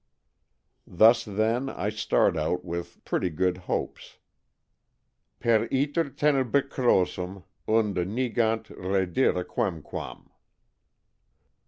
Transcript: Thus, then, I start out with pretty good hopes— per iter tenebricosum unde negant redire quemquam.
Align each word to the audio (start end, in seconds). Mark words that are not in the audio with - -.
Thus, 0.87 1.23
then, 1.25 1.69
I 1.69 1.91
start 1.91 2.35
out 2.35 2.65
with 2.65 3.05
pretty 3.05 3.29
good 3.29 3.57
hopes— 3.69 4.17
per 5.39 5.65
iter 5.71 6.09
tenebricosum 6.09 7.43
unde 7.67 8.07
negant 8.07 8.75
redire 8.75 9.43
quemquam. 9.47 10.31